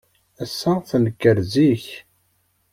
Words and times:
Ass-a, 0.43 0.73
tenker 0.89 1.37
zik. 1.51 1.85